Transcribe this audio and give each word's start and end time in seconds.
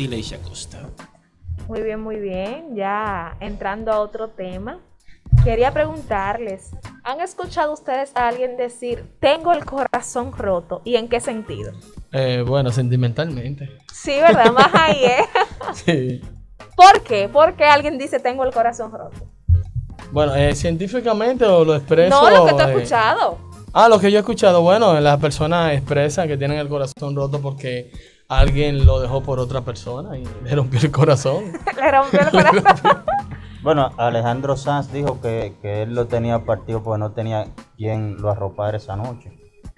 Tileisha 0.00 0.38
Costa. 0.38 0.78
Muy 1.68 1.82
bien, 1.82 2.00
muy 2.00 2.16
bien. 2.16 2.74
Ya 2.74 3.36
entrando 3.38 3.92
a 3.92 4.00
otro 4.00 4.28
tema, 4.28 4.78
quería 5.44 5.74
preguntarles, 5.74 6.70
¿han 7.04 7.20
escuchado 7.20 7.74
ustedes 7.74 8.10
a 8.14 8.28
alguien 8.28 8.56
decir, 8.56 9.04
tengo 9.20 9.52
el 9.52 9.66
corazón 9.66 10.32
roto? 10.32 10.80
¿Y 10.86 10.96
en 10.96 11.06
qué 11.06 11.20
sentido? 11.20 11.72
Eh, 12.12 12.42
bueno, 12.46 12.72
sentimentalmente. 12.72 13.76
Sí, 13.92 14.12
¿verdad? 14.12 14.50
Más 14.54 14.70
ahí, 14.72 15.04
¿eh? 15.04 15.24
Sí. 15.74 16.22
¿Por 16.74 17.02
qué? 17.02 17.28
¿Por 17.28 17.52
qué 17.52 17.64
alguien 17.64 17.98
dice, 17.98 18.20
tengo 18.20 18.44
el 18.44 18.54
corazón 18.54 18.92
roto? 18.92 19.30
Bueno, 20.12 20.34
eh, 20.34 20.54
científicamente 20.54 21.44
o 21.44 21.62
lo 21.62 21.76
expreso. 21.76 22.22
No, 22.22 22.30
lo 22.30 22.46
que 22.46 22.52
tú 22.52 22.58
has 22.58 22.70
eh, 22.70 22.72
escuchado. 22.72 23.38
Ah, 23.74 23.86
lo 23.86 24.00
que 24.00 24.10
yo 24.10 24.16
he 24.16 24.20
escuchado, 24.20 24.62
bueno, 24.62 24.98
las 24.98 25.20
personas 25.20 25.74
expresan 25.74 26.26
que 26.26 26.38
tienen 26.38 26.56
el 26.56 26.70
corazón 26.70 27.14
roto 27.14 27.38
porque 27.42 27.92
alguien 28.30 28.86
lo 28.86 29.00
dejó 29.00 29.22
por 29.22 29.40
otra 29.40 29.62
persona 29.62 30.16
y 30.16 30.24
le 30.44 30.54
rompió 30.54 30.78
el 30.80 30.90
corazón. 30.90 31.52
Le 31.76 31.90
rompió 31.90 32.20
el 32.20 32.30
corazón. 32.30 33.04
Bueno, 33.60 33.90
Alejandro 33.98 34.56
Sanz 34.56 34.90
dijo 34.92 35.20
que, 35.20 35.56
que 35.60 35.82
él 35.82 35.94
lo 35.94 36.06
tenía 36.06 36.44
partido 36.44 36.82
porque 36.82 37.00
no 37.00 37.12
tenía 37.12 37.48
quien 37.76 38.16
lo 38.22 38.30
arropara 38.30 38.76
esa 38.76 38.96
noche. 38.96 39.32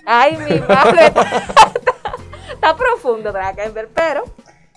Ay, 0.06 0.36
mi 0.36 0.60
madre. 0.68 1.06
Está 2.52 2.76
profundo, 2.76 3.32
Drakenberg, 3.32 3.88
pero 3.94 4.24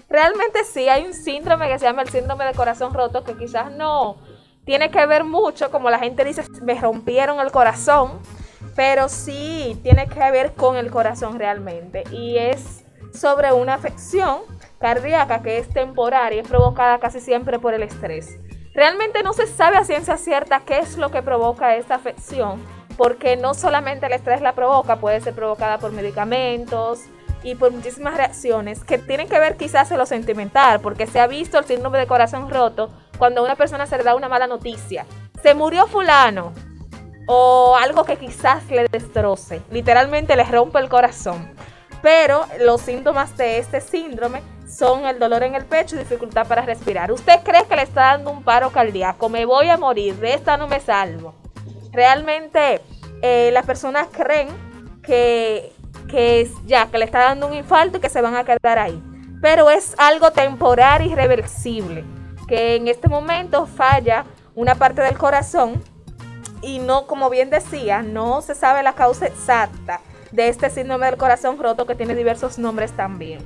realmente 0.10 0.63
sí 0.63 0.88
hay 0.88 1.05
un 1.05 1.13
síndrome 1.13 1.68
que 1.68 1.77
se 1.77 1.85
llama 1.85 2.02
el 2.02 2.10
síndrome 2.10 2.46
de 2.46 2.54
corazón 2.54 2.94
roto 2.94 3.23
que 3.23 3.35
quizás 3.35 3.71
no 3.71 4.16
tiene 4.63 4.90
que 4.90 5.05
ver 5.05 5.26
mucho, 5.26 5.70
como 5.70 5.90
la 5.90 5.99
gente 5.99 6.23
dice, 6.23 6.44
me 6.63 6.80
rompieron 6.80 7.40
el 7.41 7.52
corazón, 7.52 8.20
pero 8.73 9.10
sí 9.10 9.77
tiene 9.84 10.07
que 10.07 10.32
ver 10.32 10.54
con 10.54 10.77
el 10.77 10.90
corazón 10.90 11.38
realmente. 11.38 12.05
Y 12.12 12.38
es 12.38 12.84
sobre 13.16 13.52
una 13.54 13.76
afección 13.76 14.40
cardíaca 14.80 15.42
que 15.42 15.58
es 15.58 15.70
temporaria 15.70 16.38
y 16.38 16.40
es 16.42 16.48
provocada 16.48 17.00
casi 17.00 17.20
siempre 17.20 17.60
por 17.60 17.74
el 17.74 17.84
estrés. 17.84 18.38
Realmente 18.74 19.24
no 19.24 19.34
se 19.34 19.48
sabe 19.48 19.77
a 19.77 19.85
ciencia 19.85 20.18
cierta 20.18 20.60
qué 20.66 20.80
es 20.80 20.98
lo 20.98 21.10
que 21.10 21.22
provoca 21.22 21.76
esta 21.76 21.96
afección, 21.96 22.62
porque 22.98 23.38
no 23.38 23.54
solamente 23.54 24.05
el 24.05 24.13
estrés 24.13 24.41
la 24.41 24.54
provoca, 24.54 24.98
puede 24.98 25.22
ser 25.22 25.34
provocada 25.34 25.77
por 25.77 25.91
medicamentos 25.91 27.02
y 27.41 27.55
por 27.55 27.72
muchísimas 27.72 28.18
reacciones 28.18 28.84
que 28.84 28.98
tienen 28.98 29.29
que 29.29 29.40
ver 29.40 29.55
quizás 29.55 29.91
en 29.91 29.98
lo 29.98 30.05
sentimental, 30.05 30.82
porque 30.82 31.07
se 31.07 31.20
ha 31.20 31.27
visto 31.27 31.57
el 31.57 31.66
síndrome 31.66 32.00
de 32.00 32.07
corazón 32.07 32.50
roto 32.50 32.90
cuando 33.18 33.41
a 33.41 33.46
una 33.46 33.55
persona 33.55 33.85
se 33.85 33.98
le 33.98 34.04
da 34.04 34.16
una 34.16 34.27
mala 34.27 34.48
noticia. 34.48 35.05
Se 35.41 35.54
murió 35.54 35.88
fulano 35.88 36.54
o 37.27 37.77
algo 37.77 38.04
que 38.04 38.18
quizás 38.18 38.70
le 38.70 38.88
destroce, 38.91 39.62
literalmente 39.72 40.35
le 40.35 40.44
rompe 40.44 40.79
el 40.79 40.90
corazón. 40.90 41.55
Pero 42.05 42.45
los 42.59 42.81
síntomas 42.81 43.35
de 43.35 43.57
este 43.57 43.81
síndrome 43.81 44.43
son 44.67 45.07
el 45.07 45.17
dolor 45.17 45.41
en 45.41 45.55
el 45.55 45.65
pecho 45.65 45.95
y 45.95 45.99
dificultad 45.99 46.45
para 46.45 46.61
respirar. 46.61 47.11
¿Usted 47.11 47.39
cree 47.43 47.65
que 47.65 47.75
le 47.75 47.81
está 47.81 48.11
dando 48.11 48.29
un 48.29 48.43
paro 48.43 48.70
cardíaco? 48.70 49.27
Me 49.27 49.43
voy 49.45 49.70
a 49.70 49.77
morir, 49.77 50.13
de 50.17 50.35
esta 50.35 50.55
no 50.55 50.67
me 50.67 50.79
salvo. 50.79 51.33
Realmente 51.91 52.79
eh, 53.23 53.49
las 53.51 53.65
personas 53.65 54.07
creen 54.11 54.49
que, 55.01 55.73
que 56.07 56.48
ya, 56.67 56.85
que 56.91 56.99
le 56.99 57.05
está 57.05 57.21
dando 57.21 57.48
un 57.48 57.55
infarto 57.55 57.98
y 57.98 58.01
que 58.01 58.09
se 58.09 58.21
van 58.21 58.35
a 58.35 58.43
quedar 58.43 58.77
ahí. 58.77 59.01
Pero 59.41 59.71
es 59.71 59.95
algo 59.98 60.29
temporal 60.29 61.01
y 61.01 61.11
irreversible, 61.11 62.05
que 62.48 62.76
en 62.76 62.87
este 62.87 63.07
momento 63.07 63.65
falla 63.65 64.25
una 64.53 64.75
parte 64.75 65.01
del 65.01 65.17
corazón 65.17 65.83
y 66.61 66.78
no, 66.78 67.07
como 67.07 67.31
bien 67.31 67.50
decía, 67.50 68.03
no 68.03 68.44
se 68.44 68.53
sabe 68.53 68.83
la 68.83 68.94
causa 68.94 69.25
exacta 69.25 70.01
de 70.36 70.50
este 70.50 70.69
síndrome 70.69 71.06
del 71.08 71.18
corazón 71.18 71.58
roto 71.58 71.86
que 71.86 71.96
tiene 71.96 72.14
diversos 72.14 72.59
nombres 72.59 72.91
también. 72.91 73.40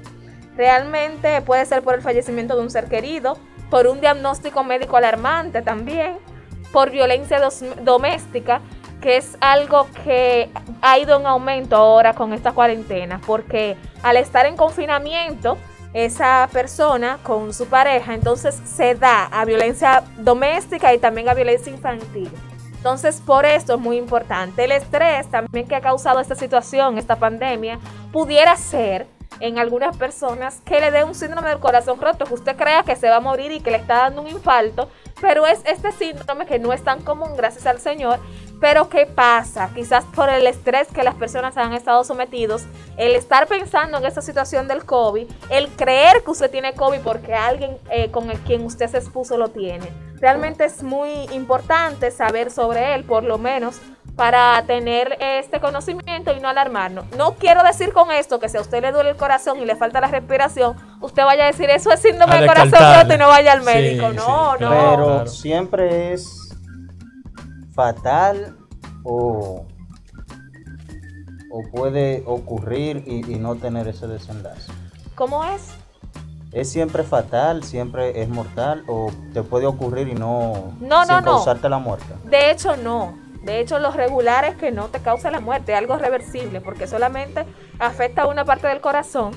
Realmente 0.58 1.42
puede 1.42 1.66
ser 1.66 1.84
por 1.84 1.94
el 1.96 2.02
fallecimiento 2.02 2.56
de 2.56 2.64
un 2.64 2.70
ser 2.70 2.86
querido, 2.86 3.38
por 3.70 3.88
un 3.88 4.02
diagnóstico 4.02 4.64
médico 4.64 4.98
alarmante 4.98 5.62
también, 5.62 6.18
por 6.74 6.90
violencia 6.90 7.40
doméstica, 7.82 8.62
que 9.02 9.18
es 9.18 9.38
algo 9.40 9.88
que 10.04 10.50
ha 10.82 11.00
ido 11.00 11.20
en 11.20 11.28
aumento 11.28 11.76
ahora 11.76 12.14
con 12.14 12.34
esta 12.34 12.52
cuarentena, 12.52 13.22
porque 13.26 13.78
al 14.04 14.18
estar 14.18 14.46
en 14.46 14.58
confinamiento, 14.58 15.58
esa 15.94 16.50
persona 16.52 17.20
con 17.24 17.54
su 17.54 17.68
pareja, 17.68 18.14
entonces 18.14 18.60
se 18.66 18.96
da 18.96 19.26
a 19.26 19.46
violencia 19.46 20.04
doméstica 20.18 20.94
y 20.94 21.00
también 21.00 21.30
a 21.30 21.34
violencia 21.34 21.72
infantil. 21.72 22.30
Entonces, 22.80 23.22
por 23.26 23.46
esto 23.46 23.74
es 23.74 23.80
muy 23.82 23.98
importante. 23.98 24.64
El 24.64 24.72
estrés 24.72 25.30
también 25.30 25.68
que 25.68 25.76
ha 25.76 25.82
causado 25.82 26.22
esta 26.22 26.36
situación, 26.36 26.98
esta 26.98 27.18
pandemia, 27.18 27.78
pudiera 28.14 28.56
ser 28.56 29.06
en 29.42 29.60
algunas 29.60 29.98
personas 29.98 30.62
que 30.64 30.80
le 30.80 30.90
dé 30.90 31.04
un 31.04 31.14
síndrome 31.14 31.50
del 31.50 31.60
corazón 31.60 32.00
roto, 32.00 32.24
que 32.24 32.34
usted 32.34 32.56
crea 32.56 32.84
que 32.84 32.96
se 32.96 33.10
va 33.10 33.18
a 33.18 33.20
morir 33.20 33.52
y 33.52 33.60
que 33.60 33.72
le 33.72 33.78
está 33.78 33.98
dando 33.98 34.22
un 34.22 34.30
infarto, 34.30 34.90
pero 35.20 35.46
es 35.46 35.60
este 35.66 35.92
síndrome 35.92 36.46
que 36.46 36.58
no 36.58 36.72
es 36.72 36.82
tan 36.82 37.02
común, 37.02 37.36
gracias 37.36 37.66
al 37.66 37.80
Señor. 37.80 38.20
Pero 38.62 38.88
¿qué 38.88 39.06
pasa? 39.06 39.70
Quizás 39.76 40.06
por 40.16 40.30
el 40.30 40.48
estrés 40.48 40.88
que 40.88 41.04
las 41.04 41.16
personas 41.16 41.58
han 41.58 41.74
estado 41.74 42.06
sometidos, 42.06 42.64
el 42.96 43.16
estar 43.16 43.48
pensando 43.48 43.98
en 43.98 44.06
esa 44.06 44.22
situación 44.22 44.70
del 44.70 44.86
COVID, 44.86 45.28
el 45.50 45.68
creer 45.70 46.24
que 46.24 46.32
usted 46.32 46.50
tiene 46.50 46.74
COVID 46.74 47.00
porque 47.02 47.34
alguien 47.34 47.78
eh, 47.90 48.10
con 48.10 48.32
el 48.32 48.38
quien 48.40 48.64
usted 48.64 48.88
se 48.88 49.00
expuso 49.00 49.38
lo 49.38 49.50
tiene. 49.50 50.09
Realmente 50.20 50.66
es 50.66 50.84
muy 50.84 51.10
importante 51.32 52.12
saber 52.12 52.52
sobre 52.52 52.96
él, 52.96 53.04
por 53.06 53.24
lo 53.24 53.38
menos 53.38 53.80
para 54.20 54.62
tener 54.68 55.18
este 55.22 55.62
conocimiento 55.62 56.34
y 56.34 56.42
no 56.42 56.50
alarmarnos. 56.50 57.06
No 57.16 57.36
quiero 57.36 57.64
decir 57.64 57.94
con 57.94 58.12
esto 58.12 58.38
que 58.38 58.50
si 58.50 58.58
a 58.58 58.62
usted 58.62 58.82
le 58.82 58.92
duele 58.92 59.12
el 59.12 59.16
corazón 59.16 59.60
y 59.62 59.66
le 59.66 59.78
falta 59.78 60.02
la 60.02 60.08
respiración, 60.08 60.76
usted 61.00 61.24
vaya 61.24 61.46
a 61.46 61.48
decir 61.48 61.70
eso 61.70 61.90
es 61.94 62.02
síndrome 62.02 62.34
A 62.34 62.38
del 62.42 62.48
corazón 62.48 62.80
roto 62.96 63.14
y 63.14 63.18
no 63.18 63.30
vaya 63.30 63.54
al 63.54 63.62
médico. 63.62 64.10
sí, 64.10 64.18
no, 64.18 64.56
claro. 64.58 64.60
no. 64.60 64.70
Pero 64.70 65.06
claro. 65.06 65.28
siempre 65.28 66.12
es 66.12 66.54
fatal 67.74 68.58
o, 69.06 69.66
o 71.50 71.62
puede 71.72 72.22
ocurrir 72.26 73.06
y, 73.08 73.32
y 73.32 73.40
no 73.40 73.56
tener 73.56 73.88
ese 73.88 74.08
desenlace. 74.08 74.70
¿Cómo 75.16 75.46
es? 75.46 75.70
¿Es 76.52 76.72
siempre 76.72 77.04
fatal, 77.04 77.64
siempre 77.64 78.22
es 78.22 78.30
mortal 78.30 78.84
o 78.88 79.12
te 79.34 79.44
puede 79.44 79.68
ocurrir 79.68 80.08
y 80.08 80.16
no, 80.16 80.74
No, 80.80 81.04
sin 81.04 81.14
no, 81.16 81.22
no. 81.22 81.26
causarte 81.34 81.70
la 81.70 81.78
muerte? 81.78 82.08
De 82.26 82.50
hecho, 82.52 82.76
no. 82.78 83.18
De 83.44 83.60
hecho, 83.60 83.80
lo 83.80 83.92
regular 83.92 84.46
es 84.46 84.56
que 84.56 84.72
no 84.72 84.88
te 84.88 85.00
causa 85.00 85.32
la 85.32 85.40
muerte, 85.40 85.74
algo 85.76 85.98
reversible, 85.98 86.60
porque 86.60 86.88
solamente 86.88 87.46
afecta 87.78 88.24
a 88.24 88.28
una 88.28 88.44
parte 88.46 88.68
del 88.68 88.82
corazón 88.82 89.32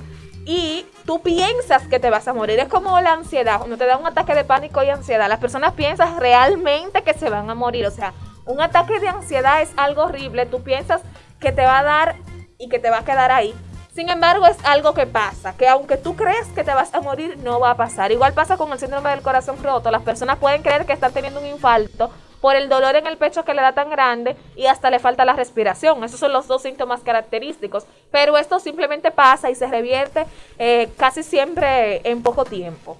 y 0.44 0.86
tú 1.06 1.20
piensas 1.22 1.86
que 1.86 2.00
te 2.00 2.10
vas 2.10 2.26
a 2.26 2.32
morir. 2.32 2.58
Es 2.58 2.68
como 2.68 2.98
la 3.00 3.12
ansiedad, 3.12 3.58
cuando 3.58 3.76
te 3.76 3.86
da 3.86 3.96
un 3.96 4.06
ataque 4.06 4.34
de 4.34 4.44
pánico 4.44 4.82
y 4.82 4.88
ansiedad. 4.88 5.28
Las 5.28 5.38
personas 5.38 5.74
piensan 5.74 6.18
realmente 6.18 7.02
que 7.02 7.14
se 7.14 7.30
van 7.30 7.48
a 7.48 7.54
morir. 7.54 7.86
O 7.86 7.90
sea, 7.90 8.12
un 8.46 8.60
ataque 8.60 8.98
de 8.98 9.08
ansiedad 9.08 9.62
es 9.62 9.70
algo 9.76 10.02
horrible. 10.04 10.46
Tú 10.46 10.62
piensas 10.62 11.02
que 11.38 11.52
te 11.52 11.62
va 11.62 11.78
a 11.78 11.82
dar 11.84 12.16
y 12.58 12.68
que 12.68 12.78
te 12.80 12.90
va 12.90 12.98
a 12.98 13.04
quedar 13.04 13.30
ahí. 13.30 13.54
Sin 13.94 14.08
embargo, 14.08 14.46
es 14.46 14.56
algo 14.64 14.94
que 14.94 15.06
pasa, 15.06 15.54
que 15.54 15.68
aunque 15.68 15.98
tú 15.98 16.16
crees 16.16 16.48
que 16.54 16.64
te 16.64 16.72
vas 16.72 16.94
a 16.94 17.02
morir, 17.02 17.36
no 17.42 17.60
va 17.60 17.72
a 17.72 17.76
pasar. 17.76 18.10
Igual 18.10 18.32
pasa 18.32 18.56
con 18.56 18.72
el 18.72 18.78
síndrome 18.78 19.10
del 19.10 19.20
corazón 19.20 19.62
roto. 19.62 19.90
Las 19.90 20.00
personas 20.00 20.38
pueden 20.38 20.62
creer 20.62 20.86
que 20.86 20.94
están 20.94 21.12
teniendo 21.12 21.40
un 21.40 21.46
infarto 21.46 22.10
por 22.40 22.56
el 22.56 22.70
dolor 22.70 22.96
en 22.96 23.06
el 23.06 23.18
pecho 23.18 23.44
que 23.44 23.52
le 23.52 23.60
da 23.60 23.72
tan 23.72 23.90
grande 23.90 24.34
y 24.56 24.64
hasta 24.64 24.88
le 24.88 24.98
falta 24.98 25.26
la 25.26 25.34
respiración. 25.34 26.02
Esos 26.04 26.18
son 26.18 26.32
los 26.32 26.48
dos 26.48 26.62
síntomas 26.62 27.02
característicos. 27.02 27.84
Pero 28.10 28.38
esto 28.38 28.60
simplemente 28.60 29.10
pasa 29.10 29.50
y 29.50 29.54
se 29.54 29.66
revierte 29.66 30.24
eh, 30.58 30.88
casi 30.96 31.22
siempre 31.22 32.00
en 32.08 32.22
poco 32.22 32.46
tiempo. 32.46 32.96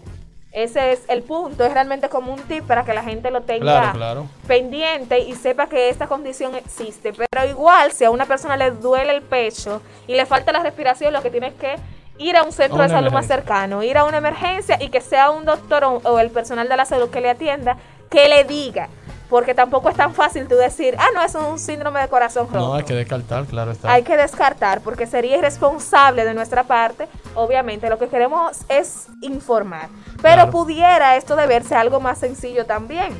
Ese 0.52 0.92
es 0.92 1.02
el 1.08 1.22
punto. 1.22 1.64
Es 1.64 1.72
realmente 1.72 2.08
como 2.08 2.32
un 2.32 2.40
tip 2.42 2.66
para 2.66 2.84
que 2.84 2.92
la 2.92 3.02
gente 3.02 3.30
lo 3.30 3.40
tenga 3.40 3.62
Claro, 3.62 3.92
claro. 3.98 4.26
pendiente 4.46 5.18
y 5.20 5.34
sepa 5.34 5.66
que 5.66 5.88
esta 5.88 6.06
condición 6.06 6.54
existe. 6.54 7.12
Pero 7.12 7.48
igual, 7.48 7.92
si 7.92 8.04
a 8.04 8.10
una 8.10 8.26
persona 8.26 8.56
le 8.56 8.70
duele 8.70 9.14
el 9.14 9.22
pecho 9.22 9.80
y 10.06 10.14
le 10.14 10.26
falta 10.26 10.52
la 10.52 10.62
respiración, 10.62 11.12
lo 11.12 11.22
que 11.22 11.30
tiene 11.30 11.48
es 11.48 11.54
que 11.54 11.76
ir 12.18 12.36
a 12.36 12.42
un 12.42 12.52
centro 12.52 12.82
de 12.82 12.88
salud 12.90 13.10
más 13.12 13.26
cercano, 13.26 13.82
ir 13.82 13.96
a 13.96 14.04
una 14.04 14.18
emergencia 14.18 14.76
y 14.80 14.90
que 14.90 15.00
sea 15.00 15.30
un 15.30 15.44
doctor 15.46 15.84
o, 15.84 16.00
o 16.04 16.18
el 16.18 16.30
personal 16.30 16.68
de 16.68 16.76
la 16.76 16.84
salud 16.84 17.08
que 17.08 17.20
le 17.22 17.30
atienda, 17.30 17.78
que 18.10 18.28
le 18.28 18.44
diga. 18.44 18.88
Porque 19.32 19.54
tampoco 19.54 19.88
es 19.88 19.96
tan 19.96 20.12
fácil 20.12 20.46
tú 20.46 20.56
decir, 20.56 20.94
ah, 20.98 21.06
no, 21.14 21.22
es 21.22 21.34
un 21.34 21.58
síndrome 21.58 22.02
de 22.02 22.08
corazón 22.08 22.48
roto. 22.48 22.58
No, 22.58 22.74
hay 22.74 22.82
que 22.82 22.92
descartar, 22.92 23.46
claro 23.46 23.70
está. 23.70 23.90
Hay 23.90 24.02
que 24.02 24.14
descartar 24.14 24.82
porque 24.82 25.06
sería 25.06 25.38
irresponsable 25.38 26.26
de 26.26 26.34
nuestra 26.34 26.64
parte. 26.64 27.08
Obviamente, 27.34 27.88
lo 27.88 27.98
que 27.98 28.08
queremos 28.08 28.58
es 28.68 29.06
informar. 29.22 29.88
Pero 30.20 30.34
Claro. 30.34 30.50
pudiera 30.50 31.16
esto 31.16 31.34
deberse 31.34 31.74
a 31.74 31.80
algo 31.80 31.98
más 31.98 32.18
sencillo 32.18 32.66
también. 32.66 33.18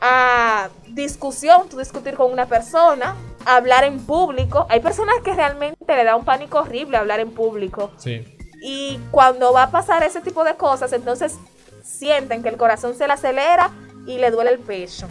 A 0.00 0.70
discusión, 0.88 1.68
tú 1.68 1.78
discutir 1.78 2.14
con 2.16 2.32
una 2.32 2.46
persona, 2.46 3.14
hablar 3.46 3.84
en 3.84 4.04
público. 4.04 4.66
Hay 4.70 4.80
personas 4.80 5.14
que 5.22 5.34
realmente 5.34 5.76
le 5.86 6.02
da 6.02 6.16
un 6.16 6.24
pánico 6.24 6.58
horrible 6.58 6.96
hablar 6.96 7.20
en 7.20 7.30
público. 7.30 7.92
Sí. 7.96 8.24
Y 8.60 8.98
cuando 9.12 9.52
va 9.52 9.62
a 9.62 9.70
pasar 9.70 10.02
ese 10.02 10.20
tipo 10.20 10.42
de 10.42 10.56
cosas, 10.56 10.92
entonces 10.92 11.38
sienten 11.84 12.42
que 12.42 12.48
el 12.48 12.56
corazón 12.56 12.96
se 12.96 13.06
le 13.06 13.12
acelera 13.12 13.70
y 14.06 14.18
le 14.18 14.30
duele 14.30 14.50
el 14.52 14.58
pecho. 14.58 15.06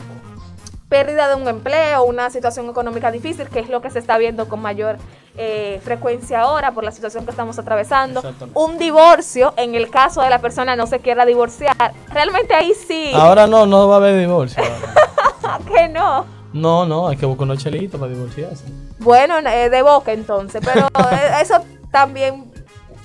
pérdida 0.89 1.29
de 1.29 1.35
un 1.35 1.47
empleo, 1.47 2.03
una 2.03 2.29
situación 2.29 2.69
económica 2.69 3.11
difícil, 3.11 3.47
que 3.47 3.59
es 3.59 3.69
lo 3.69 3.81
que 3.81 3.89
se 3.89 3.99
está 3.99 4.17
viendo 4.17 4.49
con 4.49 4.59
mayor 4.61 4.97
eh, 5.37 5.79
frecuencia 5.85 6.41
ahora 6.41 6.73
por 6.73 6.83
la 6.83 6.91
situación 6.91 7.23
que 7.23 7.31
estamos 7.31 7.57
atravesando. 7.57 8.21
Un 8.53 8.77
divorcio, 8.77 9.53
en 9.55 9.75
el 9.75 9.89
caso 9.89 10.21
de 10.21 10.29
la 10.29 10.39
persona 10.39 10.75
no 10.75 10.87
se 10.87 10.99
quiera 10.99 11.25
divorciar, 11.25 11.93
realmente 12.09 12.53
ahí 12.53 12.73
sí, 12.73 13.11
Ahora 13.15 13.47
no, 13.47 13.65
no 13.65 13.87
va 13.87 13.93
a 13.95 13.97
haber 13.99 14.19
divorcio. 14.19 14.61
que 15.73 15.87
no. 15.87 16.25
No, 16.51 16.85
no, 16.85 17.07
hay 17.07 17.15
que 17.15 17.25
buscar 17.25 17.43
unos 17.45 17.63
chelitos 17.63 17.97
para 17.97 18.11
divorciarse. 18.11 18.65
Bueno, 18.99 19.37
eh, 19.37 19.69
de 19.69 19.81
boca 19.83 20.11
entonces, 20.11 20.61
pero 20.65 20.87
eh, 21.09 21.31
eso 21.41 21.55
también 21.89 22.51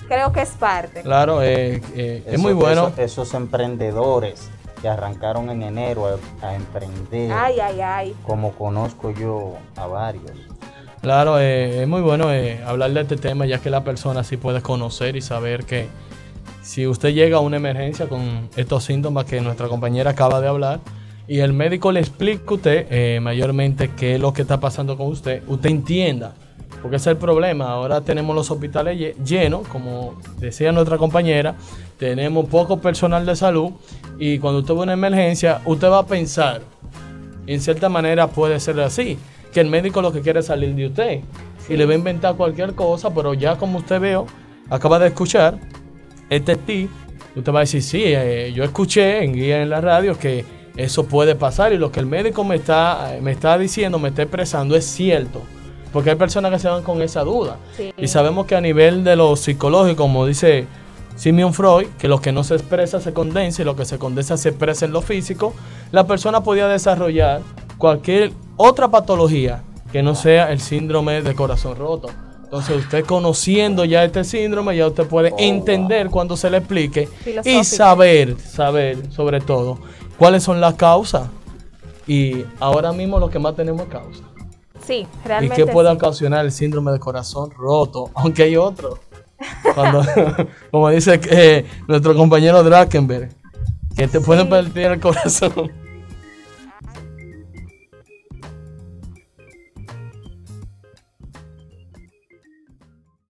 creo 0.09 0.33
que 0.33 0.41
es 0.41 0.49
parte. 0.49 1.03
Claro, 1.03 1.41
eh, 1.41 1.81
eh, 1.95 2.23
es 2.25 2.33
Eso- 2.33 2.41
muy 2.41 2.51
bueno. 2.51 2.89
eso- 2.89 3.01
esos 3.01 3.33
emprendedores 3.33 4.49
que 4.87 4.91
arrancaron 4.93 5.49
en 5.49 5.63
enero 5.63 6.07
a, 6.07 6.47
a 6.47 6.55
emprender, 6.55 7.29
Ay, 7.33 7.59
ay, 7.59 7.81
ay. 7.81 8.15
como 8.25 8.53
conozco 8.53 9.11
yo 9.11 9.55
a 9.75 9.85
varios. 9.85 10.31
Claro, 11.01 11.39
eh, 11.39 11.81
es 11.81 11.87
muy 11.89 11.99
bueno 12.01 12.31
eh, 12.31 12.61
hablar 12.65 12.93
de 12.93 13.01
este 13.01 13.17
tema 13.17 13.45
ya 13.45 13.59
que 13.59 13.69
la 13.69 13.83
persona 13.83 14.23
sí 14.23 14.37
puede 14.37 14.61
conocer 14.61 15.17
y 15.17 15.21
saber 15.21 15.65
que 15.65 15.87
si 16.61 16.87
usted 16.87 17.09
llega 17.13 17.37
a 17.37 17.39
una 17.41 17.57
emergencia 17.57 18.07
con 18.07 18.49
estos 18.55 18.85
síntomas 18.85 19.25
que 19.25 19.41
nuestra 19.41 19.67
compañera 19.67 20.11
acaba 20.11 20.39
de 20.39 20.47
hablar 20.47 20.79
y 21.27 21.39
el 21.39 21.51
médico 21.51 21.91
le 21.91 21.99
explica 21.99 22.43
a 22.49 22.53
usted 22.53 22.87
eh, 22.89 23.19
mayormente 23.19 23.89
qué 23.89 24.15
es 24.15 24.21
lo 24.21 24.31
que 24.31 24.43
está 24.43 24.61
pasando 24.61 24.97
con 24.97 25.07
usted, 25.07 25.43
usted 25.47 25.69
entienda. 25.69 26.33
Porque 26.81 26.97
ese 26.97 27.09
es 27.09 27.15
el 27.15 27.17
problema. 27.17 27.69
Ahora 27.71 28.01
tenemos 28.01 28.35
los 28.35 28.49
hospitales 28.51 28.97
lle- 28.99 29.15
llenos, 29.23 29.67
como 29.67 30.15
decía 30.39 30.71
nuestra 30.71 30.97
compañera, 30.97 31.55
tenemos 31.97 32.45
poco 32.47 32.79
personal 32.79 33.25
de 33.25 33.35
salud 33.35 33.71
y 34.19 34.37
cuando 34.39 34.59
usted 34.59 34.73
ve 34.75 34.81
una 34.81 34.93
emergencia, 34.93 35.61
usted 35.65 35.89
va 35.89 35.99
a 35.99 36.05
pensar, 36.05 36.61
en 37.47 37.59
cierta 37.61 37.89
manera 37.89 38.27
puede 38.27 38.59
ser 38.59 38.79
así, 38.81 39.17
que 39.51 39.59
el 39.59 39.67
médico 39.67 40.01
lo 40.01 40.11
que 40.11 40.21
quiere 40.21 40.41
es 40.41 40.45
salir 40.45 40.75
de 40.75 40.85
usted 40.87 41.19
y 41.67 41.75
le 41.75 41.85
va 41.85 41.93
a 41.93 41.95
inventar 41.95 42.35
cualquier 42.35 42.73
cosa, 42.75 43.09
pero 43.13 43.33
ya 43.33 43.55
como 43.57 43.79
usted 43.79 43.99
veo, 43.99 44.27
acaba 44.69 44.99
de 44.99 45.07
escuchar 45.07 45.57
este 46.29 46.55
tip, 46.55 46.89
usted 47.35 47.51
va 47.51 47.59
a 47.59 47.61
decir, 47.61 47.81
sí, 47.81 48.03
eh, 48.05 48.51
yo 48.53 48.63
escuché 48.63 49.23
en 49.23 49.33
guía 49.33 49.61
en 49.63 49.69
la 49.69 49.81
radio 49.81 50.17
que 50.17 50.45
eso 50.75 51.07
puede 51.07 51.33
pasar 51.35 51.73
y 51.73 51.77
lo 51.77 51.91
que 51.91 51.99
el 51.99 52.05
médico 52.05 52.43
me 52.43 52.55
está, 52.55 53.17
me 53.21 53.31
está 53.31 53.57
diciendo, 53.57 53.97
me 53.97 54.09
está 54.09 54.21
expresando 54.21 54.75
es 54.75 54.85
cierto. 54.85 55.41
Porque 55.97 56.11
hay 56.11 56.15
personas 56.15 56.51
que 56.51 56.59
se 56.59 56.67
van 56.67 56.83
con 56.83 57.01
esa 57.01 57.23
duda. 57.23 57.57
Sí. 57.75 57.91
Y 57.97 58.07
sabemos 58.07 58.45
que 58.45 58.55
a 58.55 58.61
nivel 58.61 59.03
de 59.03 59.15
lo 59.15 59.35
psicológico, 59.35 60.03
como 60.03 60.27
dice 60.27 60.67
Simeon 61.15 61.55
Freud, 61.55 61.87
que 61.97 62.07
lo 62.07 62.21
que 62.21 62.31
no 62.31 62.43
se 62.43 62.53
expresa 62.53 63.01
se 63.01 63.13
condensa 63.13 63.63
y 63.63 63.65
lo 63.65 63.75
que 63.75 63.83
se 63.83 63.97
condensa 63.97 64.37
se 64.37 64.49
expresa 64.49 64.85
en 64.85 64.91
lo 64.91 65.01
físico, 65.01 65.55
la 65.91 66.05
persona 66.05 66.43
podía 66.43 66.67
desarrollar 66.67 67.41
cualquier 67.79 68.31
otra 68.57 68.89
patología 68.89 69.63
que 69.91 70.03
no 70.03 70.13
sea 70.13 70.51
el 70.51 70.59
síndrome 70.59 71.23
de 71.23 71.33
corazón 71.33 71.75
roto. 71.75 72.09
Entonces 72.43 72.77
usted 72.77 73.03
conociendo 73.03 73.83
ya 73.83 74.03
este 74.03 74.23
síndrome, 74.23 74.77
ya 74.77 74.85
usted 74.85 75.07
puede 75.07 75.33
entender 75.39 76.11
cuando 76.11 76.37
se 76.37 76.51
le 76.51 76.57
explique 76.57 77.09
y 77.43 77.63
saber, 77.63 78.39
saber 78.39 79.11
sobre 79.11 79.41
todo 79.41 79.79
cuáles 80.19 80.43
son 80.43 80.61
las 80.61 80.75
causas. 80.75 81.27
Y 82.05 82.45
ahora 82.59 82.91
mismo 82.91 83.19
lo 83.19 83.31
que 83.31 83.39
más 83.39 83.55
tenemos 83.55 83.81
es 83.81 83.87
causa. 83.87 84.23
Sí, 84.87 85.05
¿Y 85.41 85.49
qué 85.49 85.65
puede 85.67 85.89
sí. 85.89 85.95
ocasionar 85.97 86.45
el 86.45 86.51
síndrome 86.51 86.93
de 86.93 86.99
corazón 86.99 87.51
roto? 87.51 88.09
Aunque 88.15 88.43
hay 88.43 88.55
otro. 88.55 88.99
Cuando, 89.75 90.01
como 90.71 90.89
dice 90.89 91.19
eh, 91.29 91.65
nuestro 91.87 92.15
compañero 92.15 92.63
Drakenberg, 92.63 93.29
que 93.95 94.07
te 94.07 94.19
puede 94.21 94.43
Sí. 94.43 94.47
partir 94.47 94.85
el 94.85 94.99
corazón. 94.99 95.71